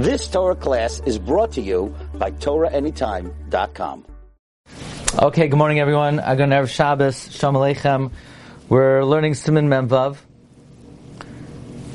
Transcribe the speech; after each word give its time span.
This 0.00 0.28
Torah 0.28 0.56
class 0.56 1.02
is 1.04 1.18
brought 1.18 1.52
to 1.52 1.60
you 1.60 1.94
by 2.14 2.30
TorahAnytime.com. 2.30 4.06
Okay, 5.18 5.48
good 5.48 5.58
morning 5.58 5.78
everyone. 5.78 6.20
Agon 6.20 6.48
Erev 6.48 6.70
Shabbos, 6.70 7.30
Shalom 7.30 7.56
Aleichem. 7.56 8.10
We're 8.70 9.04
learning 9.04 9.34
Siman 9.34 9.68
Memvav. 9.68 10.16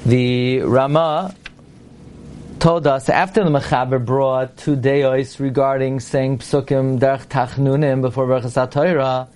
The 0.06 0.60
Rama 0.60 1.34
told 2.60 2.86
us 2.86 3.10
after 3.10 3.44
the 3.44 3.50
Mechaber 3.50 4.06
brought 4.06 4.56
two 4.56 4.76
deos 4.76 5.40
regarding 5.40 6.00
saying 6.00 6.38
Psukim 6.38 7.00
Derech 7.00 7.26
Tachnunim 7.26 8.02
before 8.02 8.28
Berachas 8.28 8.70
Torah, 8.70 9.30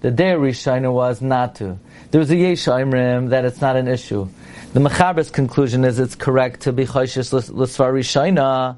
the 0.00 0.10
day 0.10 0.32
Rishina 0.32 0.90
was 0.90 1.20
not 1.20 1.56
to. 1.56 1.78
There 2.10 2.20
was 2.20 2.30
a 2.30 2.36
Yesh 2.36 2.64
Imrim 2.64 3.28
that 3.28 3.44
it's 3.44 3.60
not 3.60 3.76
an 3.76 3.86
issue. 3.86 4.30
The 4.74 4.80
Mechaber's 4.80 5.30
conclusion 5.30 5.84
is 5.84 6.00
it's 6.00 6.16
correct 6.16 6.62
to 6.62 6.72
be 6.72 6.84
Choshish 6.84 7.32
L'Svar 7.32 7.92
Rishina. 7.92 8.76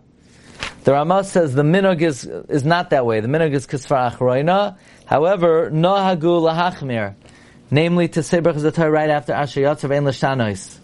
The 0.84 0.92
Rama 0.92 1.24
says 1.24 1.54
the 1.54 1.62
minog 1.62 2.02
is, 2.02 2.27
is 2.27 2.66
not 2.66 2.91
that 2.91 3.06
way. 3.06 3.20
The 3.20 3.28
minog 3.28 3.54
is 3.54 3.66
Kisvar 3.66 4.12
Achroina. 4.12 4.77
However, 5.06 5.70
Nohagu 5.70 6.42
Lahachmir. 6.42 7.14
Namely, 7.70 8.09
to 8.09 8.23
say 8.23 8.42
Torah 8.42 8.90
right 8.90 9.09
after 9.09 9.32
Asher 9.32 9.62
Yotzav 9.62 9.90
Ein 9.90 10.04
L'Shanois. 10.04 10.78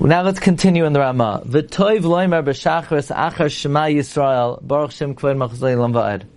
Now 0.00 0.22
let's 0.22 0.40
continue 0.40 0.86
in 0.86 0.92
the 0.92 0.98
Rama. 0.98 1.44
V'toiv 1.46 2.00
loimer 2.00 2.42
b'shachris 2.42 3.14
achar 3.14 3.48
Shema 3.48 3.82
Yisrael 3.82 4.60
Baruch 4.60 4.90
Shem 4.90 5.14
Kvod 5.14 5.36
Machzai 5.36 5.78
Lam 5.78 6.28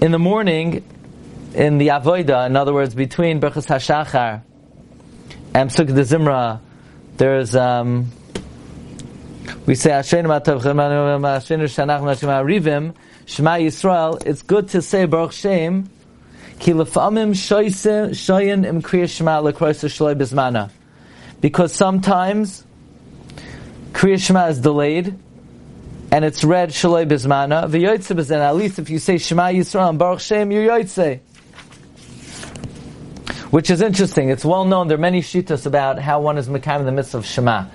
In 0.00 0.12
the 0.12 0.18
morning, 0.18 0.82
in 1.54 1.78
the 1.78 1.88
Avoida, 1.88 2.46
in 2.46 2.56
other 2.56 2.72
words, 2.72 2.94
between 2.94 3.40
Berchas 3.40 3.66
HaShachar 3.66 4.42
and 5.54 5.70
Psuk 5.70 5.86
de 5.86 6.02
Zimra, 6.02 6.60
there's, 7.16 7.54
um, 7.54 8.10
we 9.66 9.74
say, 9.74 9.90
Ashreinu 9.90 10.26
Matav 10.26 10.60
Ashreinu 10.60 11.64
Shanach 11.64 12.00
Nashima 12.00 12.42
Rivim, 12.44 12.94
Shema 13.26 13.56
Yisrael, 13.56 14.24
it's 14.26 14.42
good 14.42 14.68
to 14.68 14.82
say 14.82 15.04
Baruch 15.04 15.32
Shem, 15.32 15.88
Ki 16.58 16.72
lefamim 16.72 17.32
shoyin 17.34 18.66
im 18.66 18.82
kriya 18.82 19.08
Shema 19.08 19.42
lekroisa 19.42 19.88
shloi 19.88 20.14
bizmana. 20.14 20.70
Because 21.40 21.74
sometimes 21.74 22.64
Kriya 23.92 24.18
Shema 24.18 24.46
is 24.46 24.60
delayed, 24.60 25.18
and 26.12 26.24
it's 26.24 26.44
read 26.44 26.70
Shaloi 26.70 27.06
Bizmana. 27.06 27.68
V'yoytze 27.68 28.14
b'zen, 28.16 28.38
at 28.38 28.54
least 28.54 28.78
if 28.78 28.90
you 28.90 28.98
say 28.98 29.18
Shema 29.18 29.44
Yisrael 29.44 29.88
and 29.88 29.98
Baruch 29.98 30.20
Shem, 30.20 30.52
you're 30.52 30.68
Yoytze. 30.68 31.20
Which 33.52 33.68
is 33.68 33.82
interesting. 33.82 34.30
It's 34.30 34.46
well 34.46 34.64
known. 34.64 34.88
There 34.88 34.96
are 34.96 35.00
many 35.00 35.20
shitas 35.20 35.66
about 35.66 35.98
how 35.98 36.22
one 36.22 36.38
is 36.38 36.48
Mekayim 36.48 36.80
in 36.80 36.86
the 36.86 36.92
midst 36.92 37.12
of 37.12 37.26
Shema. 37.26 37.66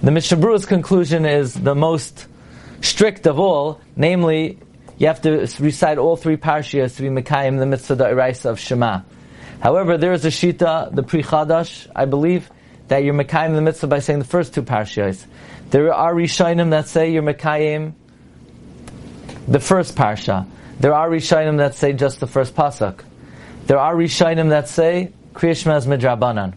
The 0.00 0.12
Mishabru's 0.12 0.64
conclusion 0.64 1.26
is 1.26 1.54
the 1.54 1.74
most 1.74 2.28
strict 2.80 3.26
of 3.26 3.40
all, 3.40 3.80
namely, 3.96 4.60
you 4.96 5.08
have 5.08 5.22
to 5.22 5.48
recite 5.58 5.98
all 5.98 6.14
three 6.16 6.36
parshias 6.36 6.94
to 6.94 7.02
be 7.02 7.08
Mekayim 7.08 7.60
in 7.60 7.68
the 7.68 7.76
of 7.76 7.98
the 7.98 8.04
Eraisa 8.04 8.44
of 8.44 8.60
Shema. 8.60 9.00
However, 9.58 9.98
there 9.98 10.12
is 10.12 10.24
a 10.24 10.28
shita, 10.28 10.94
the 10.94 11.02
Pri 11.02 11.24
Chadash, 11.24 11.88
I 11.96 12.04
believe, 12.04 12.48
that 12.86 13.02
you're 13.02 13.12
Mekayim 13.12 13.48
in 13.48 13.54
the 13.54 13.60
mitzvah 13.60 13.88
by 13.88 13.98
saying 13.98 14.20
the 14.20 14.24
first 14.24 14.54
two 14.54 14.62
parshas. 14.62 15.26
There 15.70 15.92
are 15.92 16.14
Rishonim 16.14 16.70
that 16.70 16.86
say 16.86 17.10
you're 17.10 17.24
Mekayim 17.24 17.94
the 19.48 19.58
first 19.58 19.96
parsha. 19.96 20.46
There 20.78 20.94
are 20.94 21.10
Rishonim 21.10 21.56
that 21.56 21.74
say 21.74 21.92
just 21.92 22.20
the 22.20 22.28
first 22.28 22.54
pasuk. 22.54 23.00
There 23.66 23.80
are 23.80 23.96
Rishonim 23.96 24.50
that 24.50 24.68
say 24.68 25.12
Kriyashma 25.34 25.76
is 25.78 25.86
midrabanan. 25.86 26.54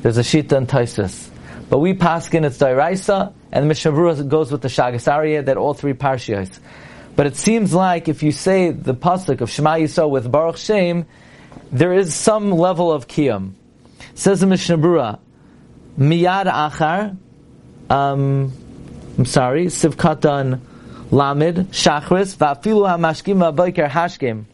There's 0.00 0.18
a 0.18 0.22
shita 0.22 0.52
and 0.56 0.68
taisus. 0.68 1.28
But 1.68 1.78
we 1.78 1.94
paskin 1.94 2.44
it's 2.44 2.58
dairaisa, 2.58 3.32
and 3.52 3.64
the 3.64 3.68
Mishnah 3.68 4.24
goes 4.24 4.50
with 4.50 4.62
the 4.62 4.68
Shagasariya 4.68 5.46
that 5.46 5.56
all 5.56 5.74
three 5.74 5.94
parshas. 5.94 6.58
But 7.14 7.26
it 7.26 7.36
seems 7.36 7.72
like 7.72 8.08
if 8.08 8.22
you 8.22 8.32
say 8.32 8.70
the 8.70 8.94
pasuk 8.94 9.42
of 9.42 9.50
Shema 9.50 9.74
Yisrael 9.74 10.10
with 10.10 10.30
Baruch 10.30 10.56
Shem, 10.56 11.06
there 11.70 11.92
is 11.92 12.14
some 12.14 12.50
level 12.50 12.90
of 12.90 13.06
kiyum. 13.06 13.52
Says 14.14 14.40
the 14.40 14.46
Mishnah 14.46 14.78
Brura, 14.78 15.18
Miyad 15.98 16.46
Achar, 16.46 17.16
um, 17.90 18.52
I'm 19.18 19.24
sorry, 19.26 19.66
Sivkatan 19.66 20.60
Lamid, 21.10 21.66
Shachris, 21.66 22.36
Vafilu 22.36 22.88
HaMashkim 22.88 23.54
VaBoiker 23.54 23.88
Hashkim. 23.88 24.44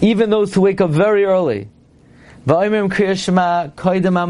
Even 0.00 0.30
those 0.30 0.54
who 0.54 0.60
wake 0.60 0.80
up 0.80 0.90
very 0.90 1.24
early, 1.24 1.68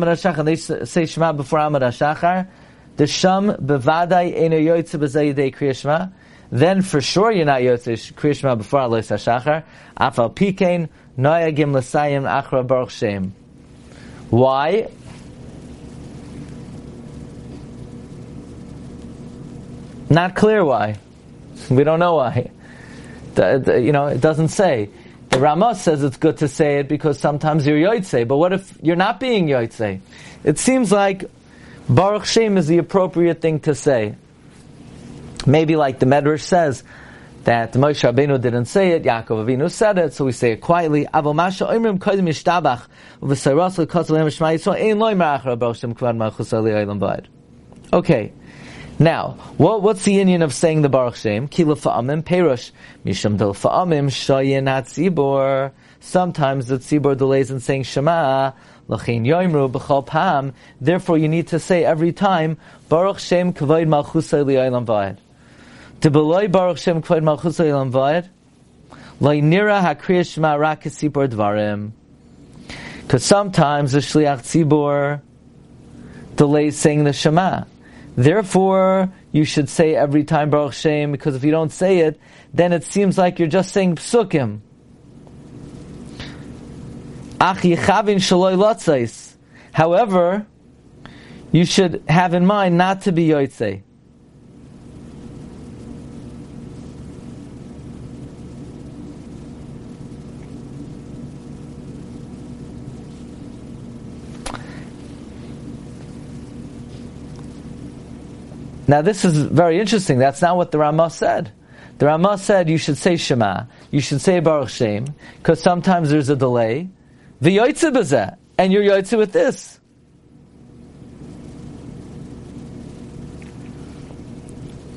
HaShachar, 0.06 0.44
they 0.44 0.56
say 0.56 1.06
Shema 1.06 1.32
before 1.32 1.58
Amar 1.58 1.80
HaShachar, 1.80 2.48
the 2.96 3.06
Sham 3.06 3.48
Bevadai 3.48 4.34
Eno 4.34 4.58
Yoitze 4.58 4.98
B'Zayidei 4.98 6.12
then 6.50 6.80
for 6.80 7.00
sure 7.02 7.30
you're 7.30 7.44
not 7.44 7.60
Yotzei 7.60 8.12
Kriya 8.14 8.34
Shema 8.36 8.54
before 8.54 8.80
Alois 8.80 9.00
HaShachar, 9.00 9.64
Afal 9.98 10.34
Pikein, 10.34 10.88
Noyagim 11.18 11.74
L'Sayim 11.74 12.22
Achra 12.24 12.66
Baruch 12.66 12.90
Shem. 12.90 13.34
Why? 14.30 14.88
Not 20.08 20.34
clear 20.34 20.64
why. 20.64 20.96
We 21.68 21.84
don't 21.84 21.98
know 21.98 22.14
why. 22.14 22.50
You 23.36 23.92
know, 23.92 24.06
it 24.06 24.22
doesn't 24.22 24.48
say. 24.48 24.88
The 25.30 25.38
Ramah 25.38 25.74
says 25.74 26.02
it's 26.02 26.16
good 26.16 26.38
to 26.38 26.48
say 26.48 26.78
it 26.78 26.88
because 26.88 27.18
sometimes 27.18 27.66
you're 27.66 27.78
Yotzei, 27.78 28.26
but 28.26 28.38
what 28.38 28.52
if 28.52 28.76
you're 28.82 28.96
not 28.96 29.20
being 29.20 29.46
Yotzei? 29.46 30.00
It 30.44 30.58
seems 30.58 30.90
like 30.90 31.24
Baruch 31.88 32.24
Shem 32.24 32.56
is 32.56 32.66
the 32.66 32.78
appropriate 32.78 33.40
thing 33.40 33.60
to 33.60 33.74
say. 33.74 34.14
Maybe 35.46 35.76
like 35.76 35.98
the 35.98 36.06
Medrash 36.06 36.42
says, 36.42 36.82
that 37.48 37.72
Moshe 37.72 38.04
Rabbeinu 38.04 38.38
didn't 38.38 38.66
say 38.66 38.90
it, 38.90 39.04
Yaakov 39.04 39.46
Avinu 39.46 39.70
said 39.70 39.96
it, 39.96 40.12
so 40.12 40.26
we 40.26 40.32
say 40.32 40.52
it 40.52 40.60
quietly. 40.60 41.06
Okay. 47.90 48.32
Now, 48.98 49.36
what, 49.56 49.82
what's 49.82 50.04
the 50.04 50.12
union 50.12 50.42
of 50.42 50.52
saying 50.52 50.82
the 50.82 50.88
Baruch 50.88 51.16
Shem? 51.16 51.48
Kila 51.48 51.76
fa'amim 51.76 52.22
perush 52.22 52.72
misham 53.04 53.38
del 53.38 53.54
fa'amim 53.54 54.10
shayin 54.10 54.64
hatzibor. 54.64 55.72
Sometimes 56.00 56.66
the 56.66 56.78
tzibor 56.78 57.16
delays 57.16 57.50
in 57.50 57.60
saying 57.60 57.84
Shema. 57.84 58.52
L'chein 58.88 59.24
yoimru 59.24 59.70
b'chol 59.70 60.04
pam. 60.04 60.52
Therefore, 60.80 61.18
you 61.18 61.28
need 61.28 61.48
to 61.48 61.58
say 61.58 61.84
every 61.84 62.12
time 62.12 62.58
Baruch 62.88 63.20
Shem 63.20 63.52
kavod 63.52 63.86
malchus 63.86 64.32
aliyaylam 64.32 64.84
ba'ed. 64.84 65.18
To 66.02 66.12
beloy 66.12 66.46
Baruch 66.46 66.78
Shem 66.78 67.02
Kvod 67.02 67.24
Malchus 67.24 67.58
Eilam 67.58 67.90
Vayed, 67.90 68.28
Loi 69.18 69.40
Nira 69.40 69.82
HaKriya 69.82 70.32
Shema 70.32 70.54
Rak 70.54 70.84
Tzibor 70.84 71.28
Dvarim. 71.28 71.90
Because 73.02 73.24
sometimes 73.24 73.92
the 73.92 73.98
Shliach 73.98 74.42
Tzibor 74.42 75.20
delays 76.36 76.78
saying 76.78 77.02
the 77.02 77.12
Shema. 77.12 77.64
Therefore, 78.18 79.12
you 79.30 79.44
should 79.44 79.68
say 79.68 79.94
every 79.94 80.24
time 80.24 80.50
Baruch 80.50 80.72
Shem, 80.72 81.12
because 81.12 81.36
if 81.36 81.44
you 81.44 81.52
don't 81.52 81.70
say 81.70 82.00
it, 82.00 82.18
then 82.52 82.72
it 82.72 82.82
seems 82.82 83.16
like 83.16 83.38
you're 83.38 83.46
just 83.46 83.72
saying 83.72 83.94
Psukim. 83.94 84.58
However, 89.72 90.46
you 91.52 91.64
should 91.64 92.02
have 92.08 92.34
in 92.34 92.44
mind 92.44 92.76
not 92.76 93.02
to 93.02 93.12
be 93.12 93.28
Yotzei. 93.28 93.82
Now 108.88 109.02
this 109.02 109.24
is 109.24 109.36
very 109.36 109.78
interesting. 109.78 110.18
That's 110.18 110.40
not 110.40 110.56
what 110.56 110.70
the 110.70 110.78
Ramah 110.78 111.10
said. 111.10 111.52
The 111.98 112.06
Ramah 112.06 112.38
said 112.38 112.70
you 112.70 112.78
should 112.78 112.96
say 112.96 113.16
Shema, 113.16 113.64
you 113.90 114.00
should 114.00 114.20
say 114.20 114.40
Baruch 114.40 114.70
Shem, 114.70 115.14
because 115.36 115.60
sometimes 115.60 116.10
there's 116.10 116.30
a 116.30 116.36
delay. 116.36 116.88
The 117.40 117.58
Yoitze 117.58 118.36
and 118.56 118.72
you're 118.72 118.82
Yoitze 118.82 119.18
with 119.18 119.32
this. 119.32 119.78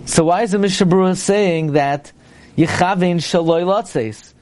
So 0.05 0.25
why 0.25 0.43
is 0.43 0.51
the 0.51 0.57
Mishabura 0.57 1.15
saying 1.15 1.73
that 1.73 2.11
Yechavin 2.57 3.17
Shaloi 3.17 3.63
Lotzeis? 3.63 4.33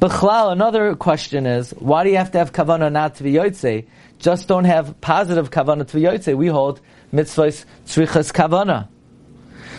Bechlal, 0.00 0.52
another 0.52 0.94
question 0.94 1.46
is, 1.46 1.70
why 1.72 2.04
do 2.04 2.10
you 2.10 2.16
have 2.16 2.30
to 2.32 2.38
have 2.38 2.52
kavanah 2.52 2.92
not 2.92 3.16
to 3.16 3.22
be 3.22 3.32
Yoitze? 3.32 3.86
Just 4.18 4.48
don't 4.48 4.64
have 4.64 5.00
positive 5.00 5.50
kavanah 5.50 5.86
to 5.88 5.96
be 5.96 6.02
Yoitze. 6.02 6.36
We 6.36 6.46
hold 6.46 6.80
mitzvahs 7.12 7.64
tzrichas 7.86 8.32
kavana. 8.32 8.88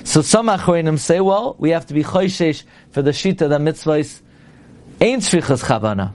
So 0.04 0.22
some 0.22 0.48
achronim 0.48 0.98
say, 0.98 1.20
well, 1.20 1.56
we 1.60 1.72
have 1.72 1.86
to 1.88 1.94
be 1.94 2.04
choishesh 2.04 2.64
for 2.92 3.02
the 3.02 3.12
shita 3.12 3.50
that 3.50 3.62
mitzvahs 3.62 4.22
ain't 5.02 5.24
tzrichas 5.24 5.64
kavana. 5.64 6.14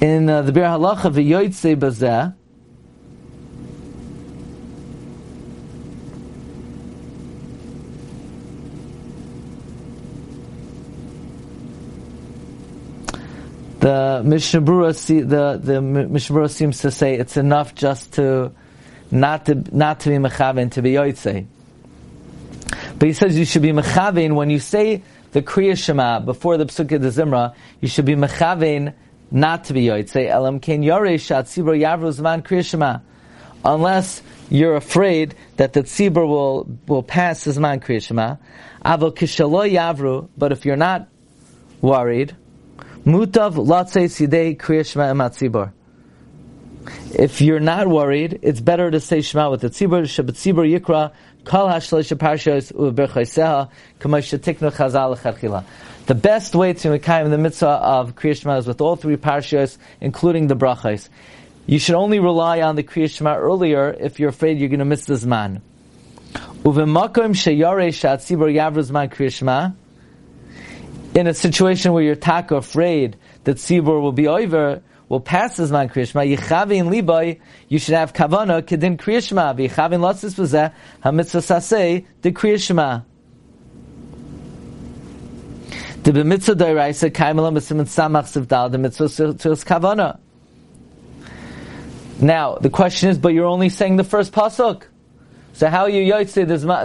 In 0.00 0.28
uh, 0.28 0.42
the 0.42 0.52
Biur 0.52 0.64
Halacha 0.64 1.10
v'yoytze 1.10 1.76
bazeh, 1.76 2.34
the 13.84 14.22
Mishnah 14.24 14.60
the 14.62 15.60
the 15.62 15.82
Mishnah 15.82 16.48
seems 16.48 16.78
to 16.78 16.90
say 16.90 17.16
it's 17.16 17.36
enough 17.36 17.74
just 17.74 18.14
to 18.14 18.50
not 19.10 19.44
to 19.44 19.62
not 19.76 20.00
to 20.00 20.08
be 20.08 20.16
mechaven 20.16 20.70
to 20.72 20.80
be 20.80 20.92
yoytze. 20.92 21.44
But 22.98 23.08
he 23.08 23.12
says 23.12 23.38
you 23.38 23.44
should 23.44 23.60
be 23.60 23.72
mechaven 23.72 24.36
when 24.36 24.48
you 24.48 24.58
say 24.58 25.02
the 25.32 25.42
Kriya 25.42 25.76
Shema 25.76 26.20
before 26.20 26.56
the 26.56 26.64
Psukkah 26.64 26.98
de 26.98 27.10
Zimra. 27.10 27.54
You 27.82 27.88
should 27.88 28.06
be 28.06 28.14
mechaven 28.14 28.94
not 29.30 29.64
to 29.64 29.74
be 29.74 29.84
yoytze. 29.84 30.30
Elam 30.30 30.60
ken 30.60 30.82
yore 30.82 31.18
shat 31.18 31.44
tzibur 31.44 31.78
yavru 31.78 32.10
zman 32.10 32.42
Kriya 32.42 32.64
Shema, 32.64 33.00
unless 33.66 34.22
you're 34.48 34.76
afraid 34.76 35.34
that 35.58 35.74
the 35.74 35.82
tzibur 35.82 36.26
will 36.26 36.66
will 36.86 37.02
pass 37.02 37.46
zman 37.46 37.84
Kriya 37.84 38.02
Shema. 38.02 38.36
Avo 38.82 39.14
kishalo 39.14 39.70
yavru, 39.70 40.30
but 40.38 40.52
if 40.52 40.64
you're 40.64 40.74
not 40.74 41.06
worried. 41.82 42.34
Mutav 43.04 43.52
latzei 43.56 44.08
sidei 44.08 44.56
kriyashma 44.56 45.12
ematzibor. 45.12 45.72
If 47.14 47.42
you're 47.42 47.60
not 47.60 47.86
worried, 47.86 48.38
it's 48.40 48.62
better 48.62 48.90
to 48.90 48.98
say 48.98 49.20
Shema 49.20 49.50
with 49.50 49.60
the 49.60 49.68
tzibur. 49.68 50.04
Shabbat 50.04 50.32
tzibur 50.32 50.66
yikra 50.66 51.12
kol 51.44 51.68
hashleisha 51.68 52.16
parshos 52.16 52.72
uberchaiseha 52.72 53.68
k'moshe 54.00 54.38
tiknu 54.38 54.72
chazal 54.72 55.14
lechatchila. 55.14 55.64
The 56.06 56.14
best 56.14 56.54
way 56.54 56.72
to 56.72 56.90
make 56.90 57.04
the 57.04 57.38
mitzvah 57.38 57.66
of 57.66 58.14
Kriya 58.14 58.40
Shema 58.40 58.56
is 58.56 58.66
with 58.66 58.80
all 58.80 58.96
three 58.96 59.16
parshas, 59.18 59.76
including 60.00 60.46
the 60.46 60.56
brachos. 60.56 61.10
You 61.66 61.78
should 61.78 61.96
only 61.96 62.20
rely 62.20 62.62
on 62.62 62.74
the 62.74 62.82
Kriya 62.82 63.10
Shema 63.10 63.36
earlier 63.36 63.90
if 63.90 64.18
you're 64.18 64.30
afraid 64.30 64.58
you're 64.58 64.70
going 64.70 64.78
to 64.78 64.86
miss 64.86 65.04
the 65.04 65.14
zman. 65.14 65.60
Uvemakom 66.62 67.34
sheyare 67.34 67.92
shat 67.92 68.20
tzibur 68.20 68.50
yavru 68.50 68.82
zman 68.82 69.12
Kriya 69.12 69.30
Shema 69.30 69.72
in 71.14 71.26
a 71.28 71.34
situation 71.34 71.92
where 71.92 72.02
you're 72.02 72.16
tak 72.16 72.50
afraid 72.50 73.16
that 73.44 73.56
Tzibur 73.56 74.00
will 74.00 74.12
be 74.12 74.26
over, 74.26 74.82
will 75.08 75.20
pass 75.20 75.60
as 75.60 75.70
man 75.70 75.88
Krishma, 75.88 76.36
Yichavin 76.36 76.90
Liboy, 76.90 77.38
you 77.68 77.78
should 77.78 77.94
have 77.94 78.12
Kavana, 78.12 78.62
Kedin 78.62 78.96
Krishma, 78.96 79.56
Yichavin 79.56 80.00
Lotsis 80.00 80.34
Vazeh, 80.34 80.72
HaMitzvah 81.04 81.42
Saseh, 81.60 82.04
the 82.22 82.32
Krishma. 82.32 83.04
The 86.02 86.10
b'mitzvah 86.10 86.56
doiraisa 86.56 87.10
kaimela 87.10 87.50
mitzvah 87.50 87.76
samach 87.84 88.46
sivdal 88.46 88.70
the 88.70 88.76
mitzvah 88.76 89.08
to 89.08 89.48
kavana. 89.64 90.18
Now 92.20 92.56
the 92.56 92.68
question 92.68 93.08
is, 93.08 93.16
but 93.16 93.28
you're 93.28 93.46
only 93.46 93.70
saying 93.70 93.96
the 93.96 94.04
first 94.04 94.30
pasuk. 94.32 94.82
So 95.54 95.70
how 95.70 95.84
are 95.84 95.88
you 95.88 96.12
yotze 96.12 96.34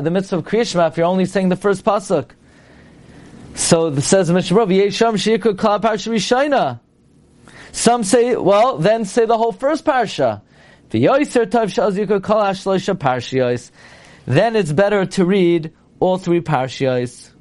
the 0.03 0.09
mitzvah 0.09 0.37
of 0.37 0.45
Krishma 0.45 0.87
if 0.87 0.95
you're 0.95 1.05
only 1.05 1.25
saying 1.25 1.49
the 1.49 1.57
first 1.57 1.83
pasuk? 1.83 2.29
So 3.59 3.89
the 3.89 4.01
says 4.01 4.31
Mishnah 4.31 4.55
Yesham 4.55 5.15
Shikra 5.15 5.55
Kala 5.55 5.81
Parsha 5.81 6.09
Rishayna. 6.13 6.79
Some 7.73 8.05
say, 8.05 8.37
well, 8.37 8.77
then 8.77 9.03
say 9.03 9.25
the 9.25 9.37
whole 9.37 9.51
first 9.51 9.83
parsha. 9.83 10.41
Then 14.25 14.55
it's 14.55 14.71
better 14.71 15.05
to 15.05 15.25
read 15.25 15.73
all 15.99 16.17
three 16.17 16.39
parshas. 16.39 17.31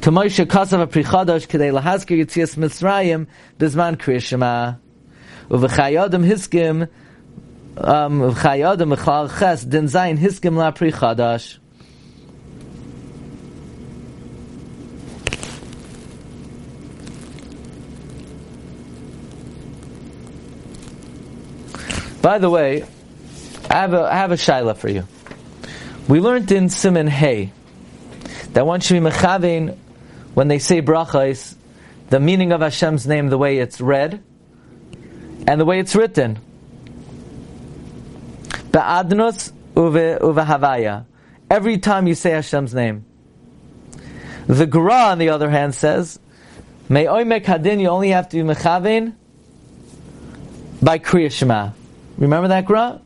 Kamoisha 0.00 0.44
Kasav 0.44 0.86
Prichadash 0.88 1.46
Kedei 1.46 1.72
Lahazkir 1.72 2.18
Yitzias 2.18 2.56
Mitzrayim 2.56 3.28
Bizman 3.58 3.96
Kriyashema. 3.96 4.80
Um. 7.76 8.34
By 22.20 22.38
the 22.38 22.50
way, 22.50 22.84
I 23.70 23.74
have 23.74 23.94
a, 23.94 24.02
I 24.02 24.14
have 24.16 24.32
a 24.32 24.34
shaila 24.34 24.76
for 24.76 24.90
you. 24.90 25.04
We 26.08 26.20
learned 26.20 26.52
in 26.52 26.64
Siman 26.64 27.08
Hay 27.08 27.52
that 28.52 28.66
one 28.66 28.80
should 28.80 29.02
be 29.02 29.08
mechavein 29.08 29.76
when 30.34 30.48
they 30.48 30.58
say 30.58 30.82
brachas, 30.82 31.54
the 32.10 32.20
meaning 32.20 32.52
of 32.52 32.60
Hashem's 32.60 33.06
name, 33.06 33.28
the 33.28 33.38
way 33.38 33.58
it's 33.58 33.80
read, 33.80 34.22
and 35.48 35.58
the 35.58 35.64
way 35.64 35.78
it's 35.80 35.96
written. 35.96 36.38
Ba'adnus 38.70 39.50
uve 39.74 40.44
havaya. 40.44 41.06
Every 41.50 41.78
time 41.78 42.06
you 42.06 42.14
say 42.14 42.32
Hashem's 42.32 42.74
name. 42.74 43.06
The 44.46 44.66
Gra, 44.66 45.12
on 45.12 45.18
the 45.18 45.30
other 45.30 45.48
hand, 45.48 45.74
says, 45.74 46.18
May 46.90 47.06
oimek 47.06 47.44
hadin, 47.44 47.80
you 47.80 47.88
only 47.88 48.10
have 48.10 48.28
to 48.28 48.36
be 48.36 48.42
mechavin 48.42 49.14
by 50.82 50.98
Kriya 50.98 51.32
Shema. 51.32 51.70
Remember 52.18 52.48
that 52.48 52.66
Gra? 52.66 53.00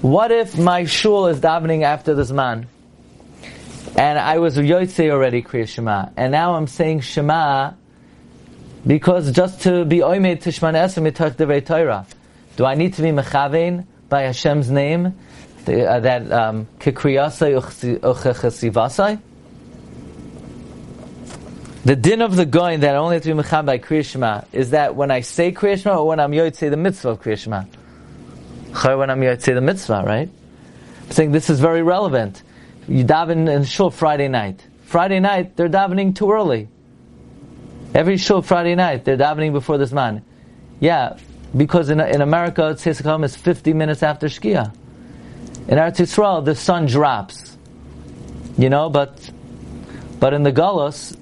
What 0.00 0.32
if 0.32 0.56
my 0.58 0.86
shul 0.86 1.26
is 1.26 1.40
davening 1.40 1.82
after 1.82 2.14
this 2.14 2.30
man? 2.30 2.69
And 4.00 4.18
I 4.18 4.38
was 4.38 4.56
Yotze 4.56 5.10
already, 5.10 5.42
Kriya 5.42 5.68
Shema. 5.68 6.08
And 6.16 6.32
now 6.32 6.54
I'm 6.54 6.66
saying 6.68 7.00
Shema 7.00 7.72
because 8.86 9.30
just 9.30 9.60
to 9.64 9.84
be 9.84 9.98
Oimed 9.98 10.40
Tishman 10.42 10.72
Esem 10.72 11.06
Mitach 11.06 11.32
Devei 11.32 11.62
Torah. 11.62 12.06
Do 12.56 12.64
I 12.64 12.76
need 12.76 12.94
to 12.94 13.02
be 13.02 13.08
Mechavein 13.08 13.84
by 14.08 14.22
Hashem's 14.22 14.70
name? 14.70 15.08
Uh, 15.66 16.00
that 16.00 16.32
um, 16.32 16.66
Kikriyasai 16.78 18.00
Uchechesivasai? 18.00 19.20
The 21.84 21.94
din 21.94 22.22
of 22.22 22.36
the 22.36 22.46
going 22.46 22.80
that 22.80 22.94
I 22.94 22.98
only 22.98 23.16
have 23.16 23.22
to 23.24 23.34
be 23.34 23.42
Mechav 23.42 23.66
by 23.66 23.78
Kriya 23.78 24.06
Shema 24.06 24.44
is 24.50 24.70
that 24.70 24.96
when 24.96 25.10
I 25.10 25.20
say 25.20 25.52
Kriya 25.52 25.82
Shema 25.82 25.98
or 25.98 26.06
when 26.06 26.20
I'm 26.20 26.32
Yotze 26.32 26.70
the 26.70 26.76
mitzvah 26.78 27.10
of 27.10 27.22
Kriya 27.22 27.36
Shema? 27.36 27.64
When 28.96 29.10
I'm 29.10 29.20
Yotze 29.20 29.52
the 29.52 29.60
mitzvah, 29.60 30.04
right? 30.06 30.30
I'm 31.02 31.10
saying 31.10 31.32
this 31.32 31.50
is 31.50 31.60
very 31.60 31.82
relevant 31.82 32.42
you 32.90 33.04
daven 33.04 33.48
in 33.48 33.64
shul 33.64 33.90
Friday 33.90 34.28
night. 34.28 34.66
Friday 34.82 35.20
night, 35.20 35.56
they're 35.56 35.68
davening 35.68 36.14
too 36.14 36.32
early. 36.32 36.68
Every 37.94 38.16
shul 38.16 38.42
Friday 38.42 38.74
night, 38.74 39.04
they're 39.04 39.16
davening 39.16 39.52
before 39.52 39.78
this 39.78 39.92
man. 39.92 40.24
Yeah, 40.80 41.16
because 41.56 41.88
in, 41.88 42.00
in 42.00 42.20
America, 42.20 42.62
Tzisakam 42.62 43.24
is 43.24 43.36
50 43.36 43.72
minutes 43.74 44.02
after 44.02 44.26
Shkia. 44.26 44.74
In 45.68 45.78
Eretz 45.78 46.00
Yisrael, 46.00 46.44
the 46.44 46.56
sun 46.56 46.86
drops. 46.86 47.56
You 48.58 48.68
know, 48.68 48.90
but 48.90 49.30
but 50.18 50.34
in 50.34 50.42
the 50.42 50.52
Galus, 50.52 51.16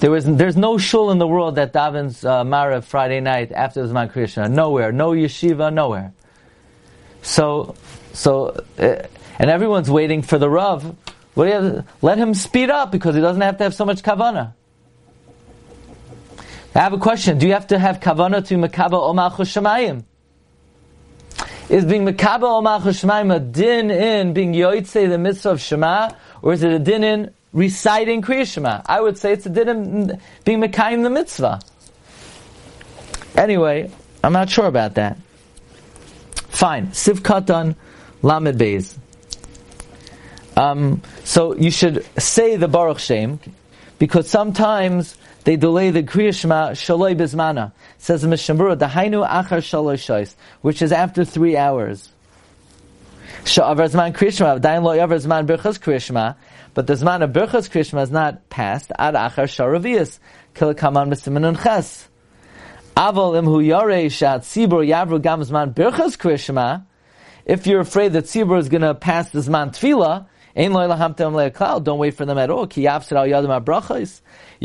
there 0.00 0.14
is 0.14 0.26
there's 0.26 0.56
no 0.56 0.76
shul 0.76 1.10
in 1.10 1.18
the 1.18 1.26
world 1.26 1.54
that 1.54 1.72
davens 1.72 2.24
uh, 2.24 2.44
Marav 2.44 2.84
Friday 2.84 3.20
night 3.20 3.50
after 3.50 3.86
the 3.86 3.92
Zman 3.92 4.12
Krishma. 4.12 4.50
Nowhere, 4.50 4.92
no 4.92 5.12
yeshiva, 5.12 5.72
nowhere. 5.72 6.12
So, 7.22 7.76
so 8.12 8.62
uh, 8.78 9.06
and 9.38 9.50
everyone's 9.50 9.90
waiting 9.90 10.22
for 10.22 10.38
the 10.38 10.48
Rav. 10.48 10.96
What 11.34 11.44
do 11.44 11.50
you 11.50 11.56
have, 11.56 11.88
let 12.02 12.18
him 12.18 12.34
speed 12.34 12.70
up 12.70 12.92
because 12.92 13.14
he 13.14 13.20
doesn't 13.20 13.42
have 13.42 13.58
to 13.58 13.64
have 13.64 13.74
so 13.74 13.84
much 13.84 14.02
kavana. 14.02 14.54
I 16.74 16.78
have 16.78 16.92
a 16.92 16.98
question. 16.98 17.38
Do 17.38 17.46
you 17.46 17.52
have 17.52 17.66
to 17.68 17.78
have 17.78 18.00
kavana 18.00 18.46
to 18.46 18.54
makaba 18.54 18.92
omach 18.92 19.36
shemayim? 19.36 20.04
Is 21.68 21.84
being 21.84 22.06
makaba 22.06 22.62
omach 22.62 22.82
shemayim 22.82 23.34
a 23.34 23.40
din 23.40 23.90
in 23.90 24.32
being 24.32 24.52
yoitze 24.52 25.08
the 25.08 25.18
mitzvah 25.18 25.50
of 25.50 25.60
shema, 25.60 26.10
or 26.40 26.52
is 26.54 26.62
it 26.62 26.72
a 26.72 26.78
din 26.78 27.04
in 27.04 27.34
reciting 27.52 28.22
kriya 28.22 28.50
shema? 28.50 28.82
I 28.86 29.00
would 29.00 29.18
say 29.18 29.32
it's 29.32 29.46
a 29.46 29.50
din 29.50 29.68
in 29.68 30.20
being 30.44 30.60
makayim 30.60 31.02
the 31.02 31.10
mitzvah. 31.10 31.60
Anyway, 33.36 33.90
I'm 34.24 34.32
not 34.32 34.50
sure 34.50 34.66
about 34.66 34.94
that. 34.94 35.18
Fine. 36.48 36.88
Sivkatan 36.88 37.76
lamed 38.22 38.58
beis. 38.58 38.96
Um, 40.56 41.02
so 41.24 41.56
you 41.56 41.70
should 41.70 42.04
say 42.20 42.56
the 42.56 42.68
Baruch 42.68 42.98
Shem, 42.98 43.40
because 43.98 44.28
sometimes 44.28 45.16
they 45.44 45.56
delay 45.56 45.90
the 45.90 46.02
Kriya 46.02 46.38
Shema 46.38 46.70
Shaloi 46.70 47.16
Bizmana. 47.16 47.72
Says 47.98 48.22
the 48.22 48.28
Mishnah 48.28 48.76
the 48.76 48.86
Hainu 48.86 49.28
Achar 49.28 49.58
Shaloi 49.58 49.94
Shois, 49.94 50.34
which 50.60 50.82
is 50.82 50.92
after 50.92 51.24
three 51.24 51.56
hours. 51.56 52.10
Sha'avar 53.44 53.90
Zman 53.90 54.14
Kriya 54.14 54.36
Shema, 54.36 54.58
Dain 54.58 54.82
Lo 54.82 54.96
Yavar 54.96 55.20
Zman 55.24 55.46
Birchas 55.46 55.78
Kriya 55.80 56.00
Shema, 56.00 56.34
but 56.74 56.86
the 56.86 56.94
Zman 56.94 57.22
of 57.22 57.30
Birchas 57.30 57.70
Kriya 57.70 57.88
Shema 57.88 58.02
is 58.02 58.10
not 58.10 58.48
passed, 58.50 58.92
Ad 58.98 59.14
Achar 59.14 59.44
Sharavias, 59.44 60.18
Kilakaman 60.54 61.08
Mesimin 61.08 61.62
Ches. 61.62 62.08
Aval 62.96 63.42
imhu 63.42 63.64
yare 63.66 64.08
shat 64.10 64.42
tzibur 64.42 64.86
yavru 64.86 65.20
gam 65.20 65.40
zman 65.40 65.72
birchas 65.72 66.16
krishma. 66.18 66.84
If 67.46 67.66
you're 67.66 67.80
afraid 67.80 68.12
that 68.12 68.24
tzibur 68.24 68.58
is 68.58 68.68
going 68.68 68.82
to 68.82 68.94
pass 68.94 69.30
the 69.30 69.38
zman 69.38 69.70
tefillah, 69.70 70.26
don't 70.54 71.98
wait 71.98 72.14
for 72.14 72.24
them 72.26 72.38
at 72.38 72.50
all. 72.50 72.68
You're 72.74 73.00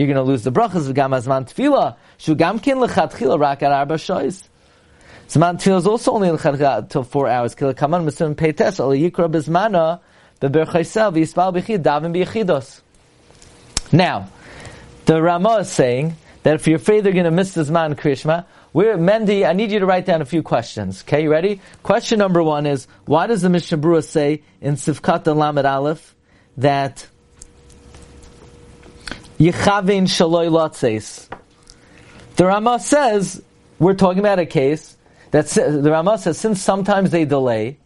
going 0.08 0.15
to 0.15 0.24
lose 0.24 0.44
the 0.44 0.51
brachas 0.51 0.94
gam 0.94 1.12
zman 1.12 1.51
tefillah. 1.51 1.96
Shugamkin 2.20 2.38
gam 2.38 2.60
kin 2.60 2.77
lechatchila 2.77 3.39
rak 3.39 3.63
at 3.63 3.72
arba 3.72 3.96
shoyz. 3.96 4.48
Zman 5.29 5.56
tefillah 5.56 5.77
is 5.77 5.88
also 5.88 6.12
only 6.12 6.38
till 6.89 7.03
four 7.03 7.27
hours. 7.27 7.56
Kila 7.56 7.74
kaman 7.74 8.06
mitzvah 8.06 8.36
peites 8.36 8.79
al 8.79 8.89
yikra 8.89 9.32
bizmana 9.32 10.00
beberchaysel 10.41 11.13
v'yispal 11.13 11.53
b'chid 11.53 11.84
davin 11.84 12.13
b'yichidos. 12.13 12.82
Now, 13.91 14.29
the 15.06 15.22
Ramah 15.22 15.60
is 15.60 15.70
saying 15.70 16.15
that 16.44 16.56
if 16.56 16.67
you're 16.67 16.75
afraid 16.75 17.03
they're 17.06 17.13
going 17.13 17.25
to 17.25 17.32
miss 17.32 17.53
this 17.53 17.70
man 17.70 17.96
Krishma, 17.96 18.46
we're, 18.74 18.97
Mendy, 18.97 19.47
I 19.47 19.53
need 19.53 19.71
you 19.71 19.79
to 19.79 19.86
write 19.86 20.05
down 20.05 20.21
a 20.21 20.25
few 20.25 20.43
questions. 20.43 21.03
Okay, 21.03 21.24
you 21.24 21.31
ready? 21.31 21.62
Question 21.83 22.19
number 22.19 22.43
one 22.43 22.65
is, 22.65 22.88
why 23.05 23.27
does 23.27 23.41
the 23.41 23.50
Mishnah 23.50 23.77
Berurah 23.77 24.03
say 24.03 24.43
in 24.62 24.75
Sivkat 24.75 25.25
Lamed 25.36 25.65
Aleph 25.65 26.15
that 26.57 27.07
Yechavin 29.39 30.03
Shaloi 30.03 30.50
Lotzeis? 30.50 31.27
The 32.36 32.45
Rama 32.45 32.79
says, 32.79 33.41
we're 33.79 33.95
talking 33.95 34.19
about 34.19 34.39
a 34.39 34.45
case 34.45 34.95
that 35.31 35.47
the 35.47 35.89
Rama 35.89 36.17
says, 36.17 36.38
since 36.38 36.62
sometimes 36.62 37.09
they 37.09 37.25
delay, 37.25 37.79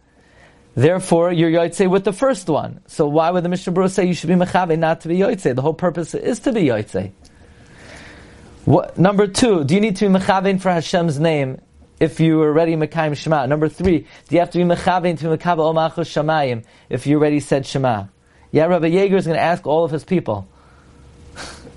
therefore 0.74 1.32
you're 1.32 1.50
Yoitze 1.50 1.88
with 1.88 2.04
the 2.04 2.12
first 2.12 2.48
one. 2.48 2.80
So 2.86 3.06
why 3.06 3.30
would 3.30 3.44
the 3.44 3.48
Mishnah 3.48 3.72
Berurah 3.72 3.90
say 3.90 4.04
you 4.04 4.14
should 4.14 4.28
be 4.28 4.34
Mechavin, 4.34 4.78
not 4.78 5.02
to 5.02 5.08
be 5.08 5.18
Yoitze? 5.18 5.54
The 5.54 5.62
whole 5.62 5.74
purpose 5.74 6.14
is 6.14 6.40
to 6.40 6.52
be 6.52 6.64
Yoitze. 6.64 7.12
What, 8.64 8.96
number 8.96 9.26
two, 9.26 9.64
do 9.64 9.74
you 9.74 9.80
need 9.80 9.96
to 9.96 10.08
be 10.08 10.14
mechavein 10.14 10.60
for 10.60 10.70
Hashem's 10.70 11.18
name 11.18 11.60
if 11.98 12.20
you 12.20 12.40
already 12.40 12.76
Mekayim 12.76 13.16
Shema? 13.16 13.46
Number 13.46 13.68
three, 13.68 13.98
do 14.28 14.34
you 14.36 14.38
have 14.38 14.50
to 14.50 14.58
be 14.58 14.64
mechavein 14.64 15.18
to 15.18 15.26
Mekabel 15.36 15.74
Omachos 15.74 16.06
Shamayim 16.06 16.62
if 16.88 17.04
you 17.04 17.18
already 17.18 17.40
said 17.40 17.66
Shema? 17.66 18.04
Yeah, 18.52 18.66
Rabbi 18.66 18.90
Yeager 18.90 19.14
is 19.14 19.26
going 19.26 19.36
to 19.36 19.42
ask 19.42 19.66
all 19.66 19.84
of 19.84 19.90
his 19.90 20.04
people. 20.04 20.46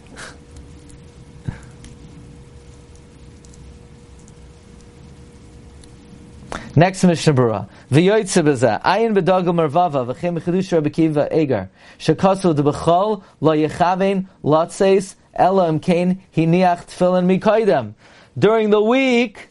Next 6.76 7.04
Mishnah 7.04 7.34
Berurah. 7.34 7.68
V'yoytze 7.90 8.44
b'zeh. 8.44 8.80
Ayin 8.84 9.18
b'dagel 9.18 9.56
mervava 9.56 10.06
v'chem 10.06 10.38
b'chedush 10.38 10.72
Rabbi 10.72 10.90
Kiva 10.90 11.30
Eger. 11.32 11.70
Shekasu 11.98 12.54
d'b'chol 12.54 13.24
lo 13.42 13.56
yechavein 13.56 14.28
lotzeis 14.44 15.16
Elam 15.36 15.80
Kain 15.80 16.22
Hiniach 16.36 16.86
Tefillin 16.88 17.40
Mikaidem. 17.40 17.94
During 18.38 18.70
the 18.70 18.82
week, 18.82 19.50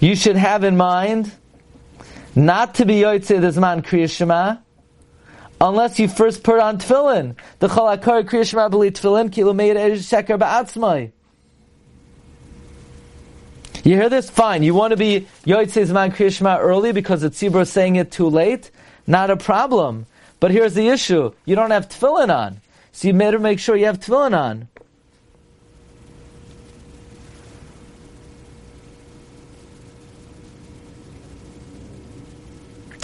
you 0.00 0.16
should 0.16 0.36
have 0.36 0.64
in 0.64 0.76
mind 0.76 1.32
not 2.34 2.74
to 2.76 2.84
be 2.84 3.00
Yotzei 3.00 3.40
this 3.40 3.56
man 3.56 4.58
unless 5.60 5.98
you 5.98 6.08
first 6.08 6.42
put 6.42 6.58
on 6.58 6.78
tefillin. 6.78 7.36
The 7.60 7.68
chalakar 7.68 8.24
kriya 8.24 8.46
shema 8.46 8.68
tefillin 8.68 9.32
kilo 9.32 9.52
meir 9.52 9.76
er 9.76 9.92
sheker 9.92 10.38
ba'atzmai. 10.38 11.12
You 13.84 13.96
hear 13.96 14.08
this? 14.08 14.30
Fine. 14.30 14.62
You 14.62 14.74
want 14.74 14.92
to 14.92 14.96
be 14.96 15.26
Yotzei 15.44 15.86
Zman 15.86 16.14
Kriya 16.14 16.32
Shema 16.32 16.58
early 16.58 16.92
because 16.92 17.22
the 17.22 17.30
tzibur 17.30 17.62
is 17.62 17.70
saying 17.70 17.96
it 17.96 18.12
too 18.12 18.28
late? 18.28 18.70
Not 19.08 19.30
a 19.30 19.36
problem. 19.36 20.06
But 20.38 20.52
here's 20.52 20.74
the 20.74 20.88
issue. 20.88 21.32
You 21.44 21.56
don't 21.56 21.72
have 21.72 21.88
tefillin 21.88 22.32
on. 22.32 22.60
So 22.92 23.08
you 23.08 23.14
better 23.14 23.38
make 23.38 23.58
sure 23.58 23.74
you 23.74 23.86
have 23.86 23.98
tefillin 23.98 24.38
on. 24.38 24.68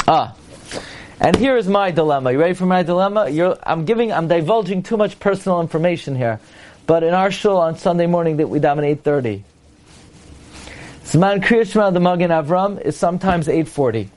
Ah, 0.07 0.35
and 1.21 1.37
here 1.37 1.57
is 1.57 1.69
my 1.69 1.91
dilemma. 1.91 2.33
You 2.33 2.39
ready 2.39 2.55
for 2.55 2.65
my 2.65 2.83
dilemma? 2.83 3.29
You're, 3.29 3.59
I'm 3.63 3.85
giving, 3.85 4.13
I'm 4.13 4.29
divulging 4.29 4.83
too 4.83 4.97
much 4.97 5.19
personal 5.19 5.61
information 5.61 6.17
here. 6.17 6.41
But 6.87 7.03
in 7.03 7.13
our 7.13 7.31
show 7.31 7.59
on 7.59 7.77
Sunday 7.77 8.07
morning 8.07 8.39
that 8.39 8.49
we 8.49 8.61
daven 8.61 8.97
8.30, 9.03 9.43
Zman 11.05 11.43
Kriyashma 11.43 11.93
the 11.93 12.01
Magen 12.01 12.31
Avram 12.31 12.81
is 12.81 12.97
sometimes 12.97 13.49
8.40. 13.49 14.09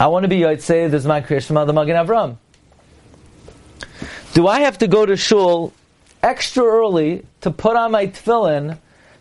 I 0.00 0.06
want 0.06 0.24
to 0.24 0.28
be 0.28 0.38
Yotzei 0.38 0.90
the 0.90 0.96
Zman 0.96 1.26
Kriyashma 1.26 1.66
the 1.66 1.72
Magen 1.72 1.96
Avram. 1.96 2.36
Do 4.38 4.46
I 4.46 4.60
have 4.60 4.78
to 4.78 4.86
go 4.86 5.04
to 5.04 5.16
shul 5.16 5.72
extra 6.22 6.62
early 6.62 7.26
to 7.40 7.50
put 7.50 7.74
on 7.74 7.90
my 7.90 8.06
tefillin 8.06 8.78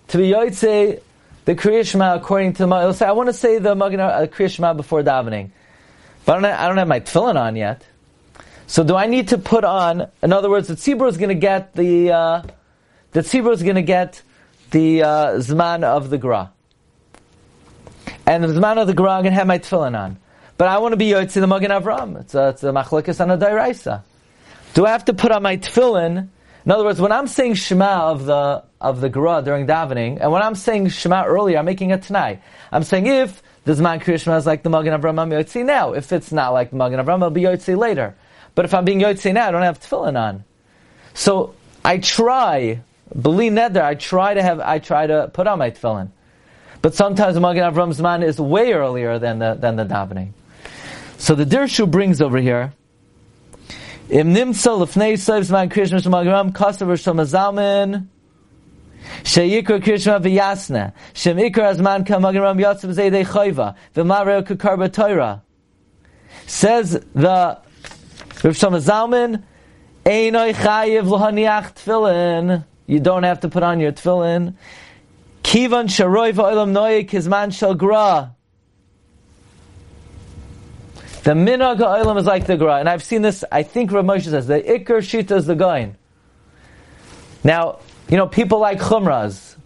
to 0.09 0.17
be 0.19 0.29
yoytze 0.29 1.01
the 1.45 1.55
kriyishma 1.55 2.17
according 2.17 2.53
to 2.53 2.67
my? 2.67 2.91
Say, 2.91 3.07
I 3.07 3.13
want 3.13 3.25
to 3.25 3.33
say 3.33 3.57
the 3.57 3.73
Magen 3.73 3.99
uh, 3.99 4.27
kriyishma 4.29 4.77
before 4.77 5.01
davening, 5.01 5.49
but 6.23 6.33
I 6.33 6.35
don't, 6.35 6.43
have, 6.43 6.59
I 6.59 6.67
don't 6.67 6.77
have 6.77 6.87
my 6.87 6.99
tefillin 6.99 7.35
on 7.35 7.55
yet. 7.55 7.83
So 8.67 8.83
do 8.83 8.95
I 8.95 9.07
need 9.07 9.29
to 9.29 9.39
put 9.39 9.63
on? 9.63 10.07
In 10.21 10.33
other 10.33 10.51
words, 10.51 10.67
the 10.67 10.75
tzibur 10.75 11.09
is 11.09 11.17
going 11.17 11.29
to 11.29 11.41
get 11.49 11.73
the 11.73 12.11
uh, 12.11 12.43
the 13.13 13.21
tzibur 13.21 13.53
is 13.53 13.63
going 13.63 13.77
to 13.77 13.81
get 13.81 14.21
the 14.69 15.01
uh, 15.01 15.07
zman 15.37 15.81
of 15.81 16.11
the 16.11 16.19
gra, 16.19 16.51
and 18.27 18.43
the 18.43 18.49
zman 18.49 18.79
of 18.79 18.85
the 18.85 18.93
gra 18.93 19.13
I'm 19.13 19.23
going 19.23 19.33
to 19.33 19.39
have 19.39 19.47
my 19.47 19.57
tefillin 19.57 19.97
on. 19.99 20.17
But 20.59 20.67
I 20.67 20.77
want 20.77 20.93
to 20.93 20.97
be 20.97 21.09
yoytze 21.09 21.33
the 21.33 21.47
Magen 21.47 21.71
Avram. 21.71 22.19
It's 22.19 22.35
a, 22.35 22.49
it's 22.49 22.61
a 22.61 22.67
machlekes 22.67 23.19
on 23.19 23.31
a 23.31 23.37
dairaisa. 23.39 24.03
Do 24.77 24.85
I 24.85 24.91
have 24.91 25.05
to 25.05 25.15
put 25.15 25.31
on 25.31 25.41
my 25.41 25.57
tefillin? 25.57 26.29
In 26.63 26.71
other 26.71 26.83
words, 26.83 27.01
when 27.01 27.11
I'm 27.11 27.25
saying 27.25 27.55
Shema 27.55 28.11
of 28.11 28.27
the 28.27 28.63
of 28.79 29.01
the 29.01 29.09
Gra 29.09 29.41
during 29.43 29.65
davening, 29.65 30.19
and 30.21 30.31
when 30.31 30.43
I'm 30.43 30.53
saying 30.53 30.89
Shema 30.89 31.25
earlier, 31.25 31.57
I'm 31.57 31.65
making 31.65 31.93
a 31.93 31.97
tonight. 31.97 32.43
I'm 32.71 32.83
saying 32.83 33.07
if 33.07 33.41
the 33.63 33.73
Zman 33.73 34.03
Kriyashma 34.03 34.37
is 34.37 34.45
like 34.45 34.61
the 34.61 34.69
Magen 34.69 34.93
Avraham, 34.93 35.19
I'm 35.19 35.31
Yotzi 35.31 35.65
now. 35.65 35.93
If 35.93 36.13
it's 36.13 36.31
not 36.31 36.53
like 36.53 36.69
the 36.69 36.75
Magen 36.75 36.99
Avraham, 36.99 37.23
I'll 37.23 37.31
be 37.31 37.41
Yotzi 37.41 37.75
later. 37.75 38.15
But 38.53 38.65
if 38.65 38.75
I'm 38.75 38.85
being 38.85 38.99
Yotzi 38.99 39.33
now, 39.33 39.47
I 39.47 39.51
don't 39.51 39.63
have 39.63 39.79
tefillin 39.79 40.15
on. 40.15 40.43
So 41.15 41.55
I 41.83 41.97
try, 41.97 42.79
believe 43.19 43.53
neder, 43.53 43.81
I 43.81 43.95
try 43.95 44.35
to 44.35 44.43
have, 44.43 44.59
I 44.59 44.77
try 44.77 45.07
to 45.07 45.31
put 45.33 45.47
on 45.47 45.57
my 45.57 45.71
tefillin. 45.71 46.11
But 46.83 46.93
sometimes 46.93 47.33
the 47.33 47.41
Magen 47.41 47.63
Avram's 47.63 47.99
man 47.99 48.21
is 48.21 48.39
way 48.39 48.73
earlier 48.73 49.17
than 49.17 49.39
the, 49.39 49.55
than 49.55 49.75
the 49.75 49.85
davening. 49.85 50.33
So 51.17 51.33
the 51.33 51.45
Dirshu 51.45 51.89
brings 51.89 52.21
over 52.21 52.37
here, 52.37 52.73
Im 54.09 54.33
nimtza 54.33 54.71
lefnei 54.71 55.17
soivs 55.17 55.51
man 55.51 55.67
krishma 55.69 55.99
shemagram 55.99 56.47
um 56.47 56.53
kasav 56.53 56.89
er 56.89 56.95
shom 56.95 57.19
azalmin 57.19 58.07
sheyikra 59.23 59.81
krishma 59.83 60.15
um 60.15 60.23
v'yasna 60.23 60.93
shem 61.13 61.37
azman 61.37 62.05
kamagram 62.07 62.57
yatsav 62.57 62.93
zeidei 62.93 63.25
chayva. 63.25 63.75
V'mareo 63.93 64.43
kakarba 64.43 64.87
toira 64.87 65.41
says 66.45 66.91
the 67.13 67.57
Rav 68.43 68.53
Shlomo 68.55 68.79
Zalman 68.79 69.43
Einoi 70.05 70.53
chayiv 70.53 71.03
lohaniach 71.03 72.63
you 72.85 72.99
don't 73.01 73.23
have 73.23 73.41
to 73.41 73.49
put 73.49 73.61
on 73.61 73.81
your 73.81 73.91
tefillin. 73.91 74.53
Kivan 75.43 75.87
sharoi 75.87 76.31
v'olam 76.31 76.71
noyik 76.71 77.09
hizman 77.09 77.51
shal 77.51 77.73
gra 77.73 78.36
the 81.27 81.33
minhag 81.33 81.79
ha'olam 81.79 82.17
is 82.17 82.25
like 82.25 82.45
the 82.45 82.55
gra, 82.55 82.77
and 82.77 82.87
I've 82.87 83.03
seen 83.03 83.21
this. 83.21 83.43
I 83.51 83.63
think 83.63 83.91
Rav 83.91 84.05
Moshe 84.05 84.29
says 84.29 84.47
the 84.47 84.61
ikar 84.61 84.99
shita 85.03 85.31
is 85.31 85.45
the 85.45 85.55
gain. 85.55 85.97
Now, 87.43 87.79
you 88.07 88.15
know, 88.15 88.27
people 88.27 88.59
like 88.59 88.79
chumras. 88.79 89.57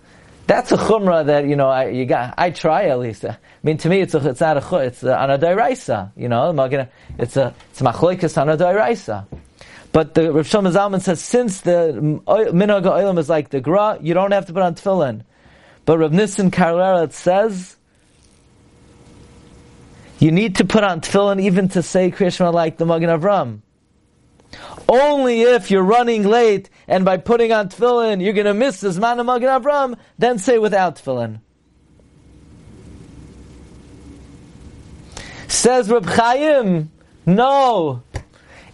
That's 0.48 0.72
a 0.72 0.78
chumrah 0.78 1.28
that 1.28 1.46
you 1.46 1.56
know. 1.56 1.70
I 1.70 1.90
you 1.90 2.08
got. 2.08 2.34
I 2.36 2.50
try 2.50 2.86
at 2.86 2.98
least. 2.98 3.26
I 3.26 3.38
mean, 3.62 3.78
to 3.78 3.90
me, 3.90 4.02
it's 4.02 4.16
a, 4.16 4.28
it's 4.28 4.42
not 4.42 4.58
a. 4.58 4.78
It's 4.78 5.04
a, 5.04 5.16
on 5.16 5.30
a 5.30 5.38
dairaisa. 5.38 6.14
You 6.16 6.30
know, 6.30 6.50
it's 7.20 7.38
a 7.38 7.54
it's 7.70 7.80
machloikas 7.80 8.42
on 8.42 8.50
a 8.50 8.58
dairaisa. 8.58 9.28
But 9.92 10.16
the 10.16 10.34
Rav 10.34 10.48
Shlomo 10.48 10.74
Zalman 10.74 11.02
says 11.02 11.22
since 11.22 11.62
the 11.62 11.94
minhag 12.26 12.86
ha'olam 12.86 13.20
is 13.20 13.30
like 13.30 13.50
the 13.50 13.62
gra, 13.62 14.00
you 14.02 14.16
don't 14.16 14.32
have 14.32 14.48
to 14.48 14.54
put 14.54 14.64
on 14.64 14.74
tefillin. 14.74 15.26
But 15.86 16.00
Rav 16.00 16.12
Nissen 16.12 16.50
Karelitz 16.50 17.14
says 17.14 17.78
you 20.22 20.32
need 20.32 20.58
to 20.58 20.66
put 20.66 20.84
on 20.84 21.02
tefillin 21.02 21.42
even 21.42 21.68
to 21.70 21.82
say 21.82 22.12
Krishma 22.12 22.54
like 22.54 22.78
the 22.78 22.86
Magen 22.86 23.10
Avram. 23.10 23.62
Only 24.88 25.42
if 25.42 25.72
you're 25.72 25.82
running 25.82 26.24
late 26.24 26.70
and 26.88 27.04
by 27.04 27.18
putting 27.18 27.52
on 27.52 27.70
tefillin 27.70 28.22
you're 28.24 28.34
going 28.34 28.46
to 28.46 28.54
miss 28.54 28.80
the 28.82 28.90
Zman 28.90 29.20
of 29.20 29.26
Magen 29.26 29.50
Avram, 29.50 29.98
then 30.20 30.38
say 30.38 30.60
without 30.60 30.98
tefillin. 30.98 31.42
Says 35.48 35.90
Reb 35.90 36.06
Chaim, 36.06 36.92
no. 37.26 38.04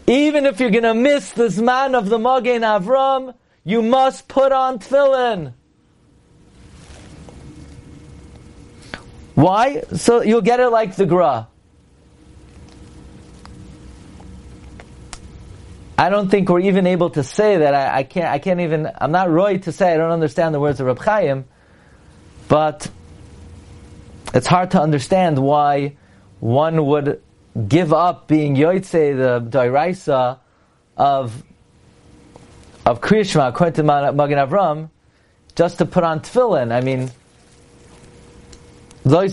Even 0.06 0.46
if 0.46 0.60
you're 0.60 0.70
going 0.70 0.84
to 0.84 0.94
miss 0.94 1.32
the 1.32 1.48
Zman 1.48 1.98
of 1.98 2.10
the 2.10 2.20
Magen 2.20 2.62
Avram, 2.62 3.34
you 3.64 3.82
must 3.82 4.28
put 4.28 4.52
on 4.52 4.80
tefillin. 4.80 5.54
Why? 9.38 9.84
So 9.94 10.24
you'll 10.24 10.42
get 10.42 10.60
it 10.60 10.70
like 10.70 10.96
the 10.96 11.06
Gra. 11.06 11.48
I 15.96 16.10
don't 16.10 16.30
think 16.30 16.50
we're 16.50 16.62
even 16.62 16.88
able 16.88 17.12
to 17.12 17.22
say 17.22 17.58
that. 17.58 17.76
I, 17.76 18.00
I 18.00 18.04
can't. 18.04 18.30
I 18.30 18.40
can't 18.40 18.62
even. 18.62 18.90
I'm 19.00 19.12
not 19.12 19.30
right 19.30 19.62
to 19.62 19.72
say 19.72 19.94
I 19.94 19.98
don't 19.98 20.10
understand 20.10 20.56
the 20.56 20.60
words 20.60 20.80
of 20.80 20.88
Reb 20.88 20.98
Chaim, 20.98 21.46
but 22.48 22.90
it's 24.34 24.48
hard 24.48 24.72
to 24.72 24.82
understand 24.82 25.38
why 25.38 25.98
one 26.40 26.88
would 26.88 27.22
give 27.68 27.94
up 27.94 28.28
being 28.28 28.56
Yoitze, 28.56 28.92
the 28.92 29.40
Dairaisa 29.40 30.40
of 30.98 31.44
of 32.88 33.02
Kriyashma, 33.02 33.50
according 33.50 33.76
to 33.76 33.84
Magen 33.84 34.40
Avram, 34.40 34.90
just 35.56 35.78
to 35.78 35.86
put 35.86 36.04
on 36.04 36.22
tefillin. 36.22 36.72
I 36.72 36.82
mean, 36.82 37.12
I 39.08 39.28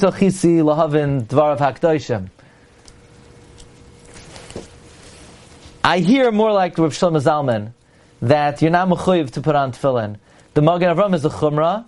hear 5.99 6.31
more 6.31 6.53
like 6.53 6.79
Rav 6.79 6.93
Shlomo 6.93 7.21
Zalman 7.21 7.73
that 8.23 8.63
you're 8.63 8.71
not 8.71 8.89
mechuyev 8.89 9.33
to 9.33 9.41
put 9.41 9.57
on 9.57 9.73
tefillin. 9.73 10.19
The 10.53 10.63
Magen 10.63 10.97
Avram 10.97 11.13
is 11.13 11.25
a 11.25 11.29
chumrah, 11.29 11.87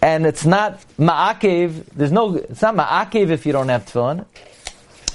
and 0.00 0.24
it's 0.24 0.46
not 0.46 0.82
ma'akev. 0.98 1.84
There's 1.94 2.12
no. 2.12 2.36
It's 2.36 2.62
not 2.62 2.74
ma'akev 2.74 3.28
if 3.28 3.44
you 3.44 3.52
don't 3.52 3.68
have 3.68 3.84
tefillin. 3.84 4.24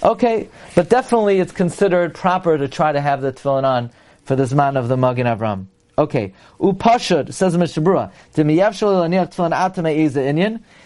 Okay, 0.03 0.49
but 0.75 0.87
definitely 0.87 1.39
it's 1.39 1.51
considered 1.51 2.13
proper 2.13 2.59
to 2.59 2.67
try 2.67 2.91
to 2.91 3.01
have 3.01 3.21
the 3.21 3.33
tefillin 3.33 3.63
on 3.63 3.89
for 4.25 4.35
this 4.35 4.53
man 4.53 4.77
of 4.77 4.87
the 4.87 4.97
Magen 4.97 5.25
Avram. 5.25 5.65
Okay, 5.97 6.33
upashud 6.59 7.33
says 7.33 7.57
Mr. 7.57 7.83
Brura. 7.83 8.11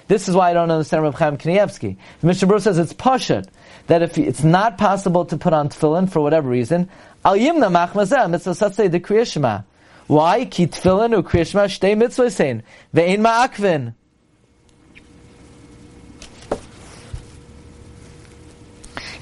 This 0.08 0.28
is 0.28 0.36
why 0.36 0.50
I 0.50 0.54
don't 0.54 0.72
understand 0.72 1.04
Rav 1.04 1.16
Chaim 1.16 1.38
Kanievsky. 1.38 1.98
Mr. 2.24 2.62
Says 2.62 2.80
it's 2.80 2.94
pashud 2.94 3.48
that 3.88 4.02
if 4.02 4.18
it's 4.18 4.44
not 4.44 4.78
possible 4.78 5.26
to 5.26 5.38
put 5.38 5.54
on 5.54 5.70
tefillin 5.70 6.10
for 6.10 6.22
whatever 6.22 6.50
reason, 6.50 6.90
al 7.24 7.36
yimna 7.36 7.72
machmazeh 7.72 8.30
mitzvah 8.30 8.74
say 8.74 8.88
the 8.88 9.00
kriyashma. 9.00 9.64
Why? 10.08 10.46
Ki 10.46 10.68
tefillin 10.68 11.12
u 11.12 11.22
kriyashma 11.22 11.66
shtei 11.66 11.96
mitzvah 11.96 12.32
sein 12.32 12.64
ve'in 12.94 13.20
ma'akvin. 13.20 13.94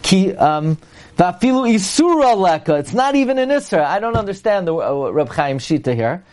Ki 0.02 0.34
um, 0.36 0.78
Vafilu 1.18 1.70
isura 1.72 2.36
leka. 2.36 2.80
It's 2.80 2.94
not 2.94 3.16
even 3.16 3.38
an 3.38 3.50
isra. 3.50 3.86
I 3.86 4.00
don't 4.00 4.16
understand 4.16 4.68
the 4.68 4.76
uh, 4.76 5.10
Reb 5.12 5.30
Chaim 5.30 5.60
Shita 5.60 5.94
here. 5.94 6.24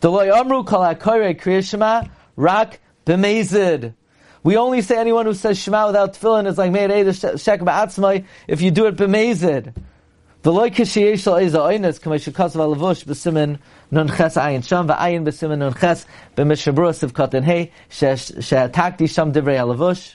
Deloy 0.00 0.32
amru 0.32 0.64
kol 0.64 0.80
kriyashma 0.80 2.08
rak 2.36 2.80
b'mezid. 3.04 3.94
We 4.42 4.56
only 4.56 4.80
say 4.80 4.96
anyone 4.96 5.26
who 5.26 5.34
says 5.34 5.58
Shema 5.58 5.88
without 5.88 6.14
tefillin 6.14 6.46
is 6.46 6.56
like 6.56 6.72
made 6.72 6.90
shek 7.14 7.60
ba'atzmai 7.60 8.24
if 8.48 8.62
you 8.62 8.70
do 8.70 8.86
it 8.86 8.96
b'mezid. 8.96 9.74
V'loy 10.42 10.74
kishiyesh 10.74 11.26
lo 11.26 11.36
eza 11.36 11.58
oynes 11.58 12.00
k'may 12.00 12.16
shekasav 12.16 12.74
alavush 12.74 13.04
b'simin 13.04 13.58
nun 13.90 14.08
ches 14.08 14.36
ayin 14.36 14.66
sham 14.66 14.88
v'ayin 14.88 15.22
b'simin 15.22 15.58
nun 15.58 15.74
ches 15.74 16.06
b'mishabura 16.34 16.94
siv 16.94 17.12
kotin 17.12 17.44
hey 17.44 17.70
she'atakti 17.90 19.06
sham 19.06 19.34
divrei 19.34 19.58
alavush. 19.58 20.14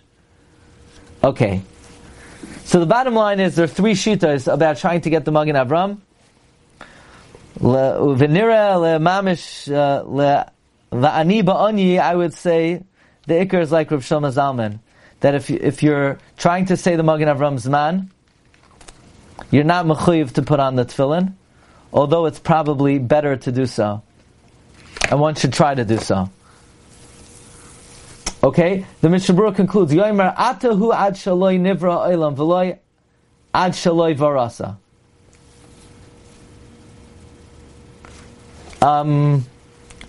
Okay. 1.23 1.61
So 2.65 2.79
the 2.79 2.85
bottom 2.85 3.13
line 3.13 3.39
is 3.39 3.55
there 3.55 3.65
are 3.65 3.67
three 3.67 3.93
shitas 3.93 4.51
about 4.51 4.77
trying 4.77 5.01
to 5.01 5.09
get 5.09 5.25
the 5.25 5.31
Magen 5.31 5.55
Avram. 5.55 5.99
V'nira 7.59 8.79
le 8.79 8.99
mamish 8.99 9.71
uh, 9.71 10.03
le 10.03 10.51
I 10.91 12.15
would 12.15 12.33
say 12.33 12.83
the 13.27 13.33
ikr 13.33 13.61
is 13.61 13.71
like 13.71 13.91
Rav 13.91 14.01
Shlomo 14.01 14.31
Zalman. 14.31 14.79
That 15.21 15.35
if, 15.35 15.49
if 15.49 15.83
you're 15.83 16.19
trying 16.37 16.65
to 16.67 16.77
say 16.77 16.95
the 16.95 17.03
Magen 17.03 17.27
Avram's 17.27 17.67
man, 17.67 18.11
you're 19.51 19.63
not 19.63 19.85
mechuyev 19.85 20.33
to 20.33 20.41
put 20.41 20.59
on 20.59 20.75
the 20.75 20.85
tefillin, 20.85 21.33
although 21.91 22.25
it's 22.25 22.39
probably 22.39 22.99
better 22.99 23.35
to 23.35 23.51
do 23.51 23.65
so. 23.65 24.03
And 25.09 25.19
one 25.19 25.35
should 25.35 25.53
try 25.53 25.75
to 25.75 25.85
do 25.85 25.97
so. 25.97 26.29
Okay, 28.45 28.85
the 29.01 29.09
Mishnah 29.09 29.33
Berurah 29.33 29.55
concludes, 29.55 29.91
Yoimer 29.91 30.35
atahu 30.35 30.93
ad 30.93 31.15
shaloi 31.15 31.59
nivra 31.59 32.07
olam 32.07 32.35
v'loi 32.35 32.77
ad 33.51 33.71
shaloi 33.71 34.15
varasa. 34.15 34.77
Um, 38.87 39.43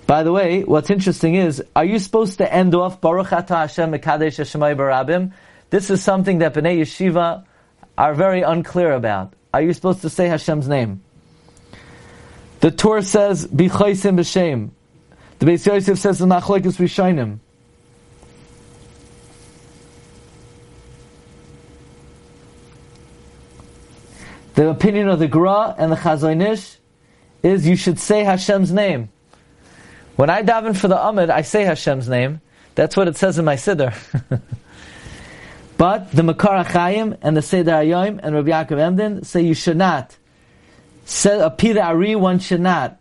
by 0.06 0.22
the 0.22 0.32
way, 0.32 0.64
what's 0.64 0.90
interesting 0.90 1.34
is, 1.34 1.64
are 1.74 1.86
you 1.86 1.98
supposed 1.98 2.36
to 2.36 2.52
end 2.52 2.74
off 2.74 3.00
Baruch 3.00 3.32
Ata 3.32 3.56
Hashem 3.56 3.90
Mekadesh 3.92 4.38
Shemai 4.44 4.76
Barabim? 4.76 5.32
This 5.70 5.88
is 5.88 6.04
something 6.04 6.40
that 6.40 6.52
Bnei 6.52 6.80
Yeshiva 6.80 7.42
are 7.96 8.12
very 8.12 8.42
unclear 8.42 8.92
about. 8.92 9.32
Are 9.54 9.62
you 9.62 9.72
supposed 9.72 10.02
to 10.02 10.10
say 10.10 10.28
Hashem's 10.28 10.68
name? 10.68 11.00
The 12.60 12.70
Torah 12.70 13.02
says, 13.02 13.46
B'chaisim 13.46 14.18
b'shem. 14.18 14.72
The 15.38 15.46
Beis 15.46 15.64
Yosef 15.64 15.98
says, 15.98 16.18
the 16.18 16.26
Machlekes 16.26 16.76
Rishonim. 16.76 17.38
The 24.56 24.70
opinion 24.70 25.08
of 25.08 25.18
the 25.18 25.28
Gra 25.28 25.74
and 25.76 25.92
the 25.92 25.96
Chazon 25.96 26.40
Ish 26.42 26.78
is 27.42 27.68
you 27.68 27.76
should 27.76 27.98
say 27.98 28.24
Hashem's 28.24 28.72
name. 28.72 29.10
When 30.16 30.30
I 30.30 30.42
daven 30.42 30.74
for 30.74 30.88
the 30.88 30.96
Amid, 30.96 31.28
I 31.28 31.42
say 31.42 31.64
Hashem's 31.64 32.08
name. 32.08 32.40
That's 32.74 32.96
what 32.96 33.06
it 33.06 33.18
says 33.18 33.38
in 33.38 33.44
my 33.44 33.56
Siddur. 33.56 33.92
but 35.76 36.10
the 36.10 36.22
Makar 36.22 36.64
HaChaim 36.64 37.18
and 37.20 37.36
the 37.36 37.42
Seder 37.42 37.72
Ayoim 37.72 38.18
and 38.22 38.34
Rabbi 38.34 38.48
Yaakov 38.48 38.78
Emden 38.78 39.24
say 39.24 39.42
you 39.42 39.52
should 39.52 39.76
not. 39.76 40.16
Say 41.04 41.38
a 41.38 41.50
Pida 41.50 41.84
Ari, 41.84 42.16
one 42.16 42.38
should 42.38 42.62
not. 42.62 42.98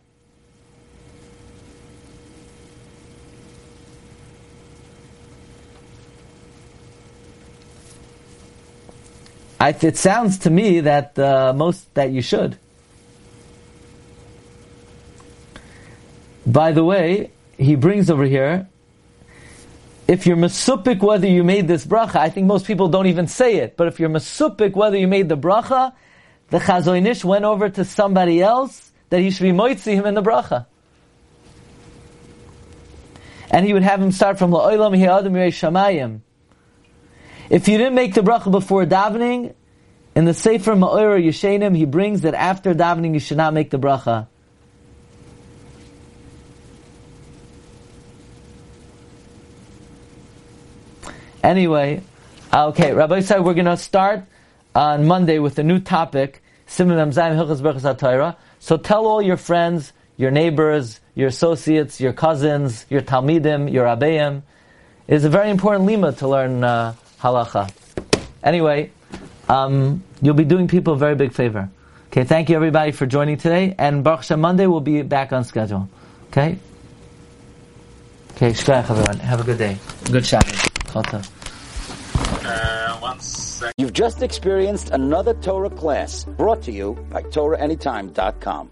I, 9.59 9.69
it 9.81 9.97
sounds 9.97 10.39
to 10.39 10.49
me 10.49 10.81
that 10.81 11.17
uh, 11.17 11.53
most 11.55 11.93
that 11.95 12.11
you 12.11 12.21
should. 12.21 12.57
By 16.45 16.71
the 16.71 16.83
way, 16.83 17.31
he 17.57 17.75
brings 17.75 18.09
over 18.09 18.25
here. 18.25 18.67
If 20.07 20.27
you're 20.27 20.37
masupik 20.37 21.01
whether 21.01 21.27
you 21.27 21.43
made 21.43 21.67
this 21.67 21.85
bracha, 21.85 22.17
I 22.17 22.29
think 22.29 22.45
most 22.45 22.67
people 22.67 22.89
don't 22.89 23.07
even 23.07 23.27
say 23.27 23.55
it. 23.55 23.75
But 23.75 23.87
if 23.87 23.99
you're 23.99 24.09
masupik 24.09 24.75
whether 24.75 24.97
you 24.97 25.07
made 25.07 25.29
the 25.29 25.37
bracha, 25.37 25.93
the 26.49 26.59
Chazon 26.59 27.07
Ish 27.07 27.25
went 27.25 27.45
over 27.45 27.69
to 27.69 27.83
somebody 27.83 28.41
else 28.41 28.91
that 29.09 29.19
he 29.21 29.31
should 29.31 29.43
be 29.43 29.51
moitzi 29.51 29.93
him 29.93 30.05
in 30.05 30.13
the 30.13 30.21
bracha. 30.21 30.67
And 33.49 33.65
he 33.65 33.73
would 33.73 33.83
have 33.83 34.01
him 34.01 34.11
start 34.11 34.37
from 34.37 34.51
la'olam 34.51 34.95
hi'adam 34.95 35.31
shamayim. 35.31 36.19
If 37.49 37.67
you 37.67 37.77
didn't 37.77 37.95
make 37.95 38.13
the 38.13 38.21
bracha 38.21 38.51
before 38.51 38.85
davening, 38.85 39.53
in 40.15 40.23
the 40.23 40.33
Sefer 40.33 40.73
Ma'or 40.75 41.21
Yeshenim, 41.21 41.75
he 41.75 41.85
brings 41.85 42.21
that 42.21 42.33
after 42.33 42.73
davening 42.73 43.13
you 43.13 43.19
should 43.19 43.37
not 43.37 43.53
make 43.53 43.69
the 43.69 43.77
bracha. 43.77 44.27
Anyway, 51.43 52.01
okay, 52.51 52.93
Rabbi 52.93 53.19
said 53.19 53.43
we're 53.43 53.53
going 53.53 53.65
to 53.65 53.77
start 53.77 54.23
on 54.73 55.05
Monday 55.05 55.37
with 55.37 55.59
a 55.59 55.63
new 55.63 55.79
topic, 55.79 56.41
So 56.65 56.87
tell 58.77 59.05
all 59.05 59.21
your 59.21 59.37
friends, 59.37 59.93
your 60.17 60.31
neighbors, 60.31 60.99
your 61.13 61.27
associates, 61.27 62.01
your 62.01 62.13
cousins, 62.13 62.85
your 62.89 63.01
Talmidim, 63.01 63.71
your 63.71 63.85
Abayim. 63.85 64.41
It 65.07 65.13
is 65.13 65.23
a 65.23 65.29
very 65.29 65.51
important 65.51 65.85
lima 65.85 66.13
to 66.13 66.27
learn 66.27 66.63
uh, 66.63 66.95
halacha. 67.21 67.71
Anyway, 68.43 68.91
um, 69.49 70.03
you'll 70.21 70.33
be 70.35 70.45
doing 70.45 70.67
people 70.67 70.93
a 70.93 70.97
very 70.97 71.15
big 71.15 71.33
favor. 71.33 71.69
Okay, 72.07 72.23
thank 72.23 72.49
you 72.49 72.55
everybody 72.55 72.91
for 72.91 73.05
joining 73.05 73.37
today, 73.37 73.75
and 73.77 74.03
Baruch 74.03 74.19
Hashem 74.21 74.39
Monday 74.39 74.67
will 74.67 74.81
be 74.81 75.01
back 75.01 75.33
on 75.33 75.43
schedule. 75.43 75.89
Okay? 76.27 76.57
Okay, 78.33 78.51
shkayach 78.51 78.89
everyone. 78.89 79.19
Have 79.19 79.41
a 79.41 79.43
good 79.43 79.57
day. 79.57 79.77
Good 80.11 80.25
Shabbos. 80.25 80.69
Uh, 82.45 82.85
You've 83.77 83.93
just 83.93 84.21
experienced 84.21 84.91
another 84.91 85.33
Torah 85.33 85.69
class 85.69 86.25
brought 86.25 86.61
to 86.63 86.71
you 86.71 86.93
by 87.09 87.23
TorahAnytime.com. 87.23 88.71